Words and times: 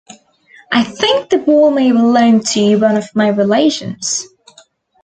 I 0.71 0.83
think 0.83 1.29
the 1.29 1.37
ball 1.37 1.69
may 1.69 1.91
belong 1.91 2.39
to 2.41 2.75
one 2.77 2.97
of 2.97 3.13
my 3.15 3.27
relations. 3.27 4.25